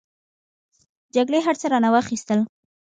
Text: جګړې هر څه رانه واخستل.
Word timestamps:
جګړې 1.15 1.39
هر 1.45 1.55
څه 1.61 1.65
رانه 1.71 1.89
واخستل. 1.91 2.39